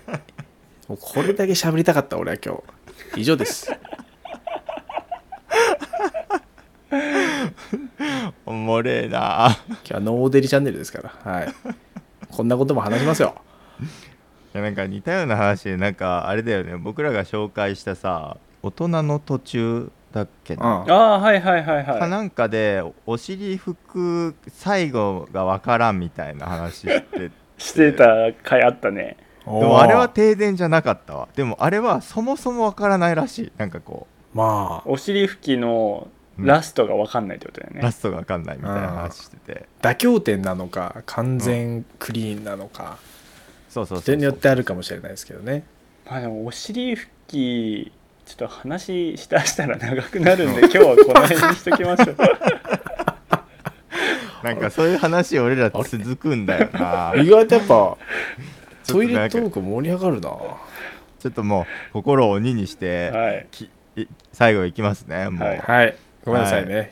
[0.87, 2.61] もうこれだけ喋りたかった俺は今
[3.15, 3.21] 日。
[3.21, 3.71] 以上です。
[8.45, 9.57] おもれえな。
[9.67, 11.09] 今日はノーデリチャンネルですから。
[11.31, 11.51] はい。
[12.29, 13.33] こんなことも話しますよ。
[14.53, 16.77] いやなんか似たような話でなんかあれだよね。
[16.77, 20.59] 僕らが紹介したさ大人の途中だっけうん。
[20.59, 28.05] な、ああはいはいはいはかなんかでお尻拭く最後がわからんみたいな話してい してた
[28.43, 29.17] 回あったね。
[29.45, 31.29] でもあれは停電じゃなかったわ。
[31.35, 33.51] でもあれはそもそもわからないらしい。
[33.57, 34.89] なんかこまあ。
[34.89, 39.65] お尻拭きのラストが分かんないってことだよう、ね、ラストがわかんないみたいな話してて。
[39.81, 42.97] 妥協点なのか完全クリーンなのか、
[43.69, 44.01] そうそうそう。
[44.01, 45.63] 人によってあるかもしれないですけどね。
[46.05, 47.91] まあでもお尻拭き
[48.27, 52.17] ちょっと話しだしたら長くなるんで今日はこの辺にしときましょう。
[54.43, 57.13] なんかそういう話俺ら続くんだよな。
[57.17, 57.97] 意外とやっぱ
[58.85, 60.29] トイレトーク盛り上がるな。
[61.19, 63.47] ちょっともう心を鬼にして、はい。
[64.33, 65.59] 最後いきますねもう、はい。
[65.59, 65.95] はい。
[66.25, 66.91] ごめんなさいね、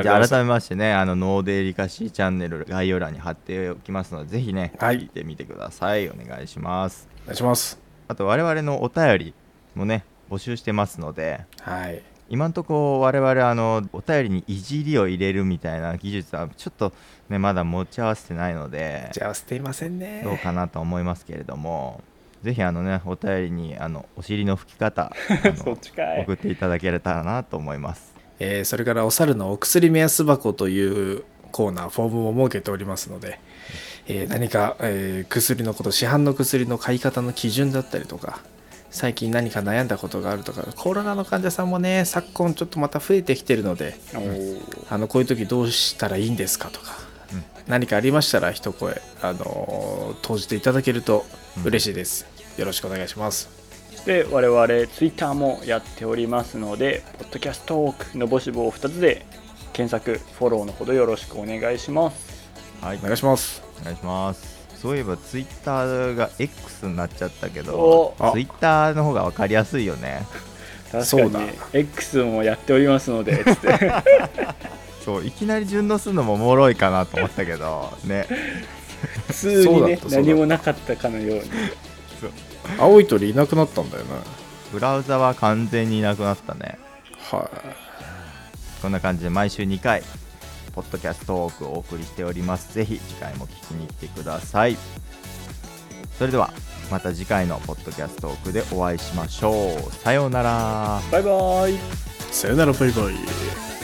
[0.00, 5.00] じゃあ改めましてねあのノーデリカシーチャンネル概要欄に貼っておきますのでぜひね、はい。
[5.00, 6.08] 聞いてみてください。
[6.08, 7.08] お願いしますます。
[7.24, 7.80] お願いします。
[8.06, 9.34] あと我々のお便り
[9.74, 12.02] もね募集してますのではい。
[12.28, 16.92] 今んとこ我々あのお便りにいじりを入れるみたいな技術はちょっと
[17.28, 20.22] ねまだ持ち合わせてないのでじゃあ捨てませんね。
[20.24, 22.02] どうかなと思いますけれども
[22.42, 26.22] ぜひあのねお便りにあのお尻の拭き方 あそのっちかい。
[26.22, 28.12] 送っていただけたらなと思います。
[28.38, 31.22] えーそれからお猿のお薬目安箱という
[31.52, 33.38] コーナーフォームも設けておりますので、
[34.08, 38.40] えー何か、えー薬のこと市販の薬の買い方の基準だったりとか
[38.96, 43.94] 最近何か悩んだことがあるとかコロナの患者さんもね昨今ちょっとまた増えてきてるので
[44.88, 46.96] あのこういう時どうしたらいいんですかとか、
[47.30, 47.44] うん。
[47.66, 51.26] 何かありましたら一声、あのー投じていただけると
[51.62, 52.26] 嬉しいです、
[52.56, 53.50] よろしくお願いします。
[54.06, 59.26] で我々ツイッターもやっておりますので「ポッドキャストトーク」のぼし棒2つで
[59.74, 62.50] 検索フォローのほどよろしくお願いします。
[62.80, 63.62] はいお願いします。
[63.82, 70.26] お願いしますそういえばツイッターが X になっちゃったけどツイッターの方が分かりやすいよね。
[70.86, 71.40] 確かそうだ。
[71.40, 73.92] に X もやっておりますのでつって。
[75.04, 78.26] そういきなり順応するのもおもろいかなと思ったけどね。
[79.28, 81.50] 普通にね何もなかったかのように。
[82.78, 84.10] 青い鳥いなくなったんだよね。
[84.72, 86.78] ブラウザは完全にいなくなったね。
[87.30, 87.48] は
[88.82, 90.02] こんな感じで毎週2回
[90.76, 92.74] ポッドキャストトークをお送りしております。
[92.74, 94.76] ぜひ次回も聞きに来てください。
[96.18, 96.52] それでは
[96.90, 99.92] また次回のポッドキャストトークでお会いしましょう。
[99.92, 101.00] さようなら。
[101.10, 101.74] バイバイ。
[101.76, 101.78] い
[102.30, 103.75] さよならバイバイ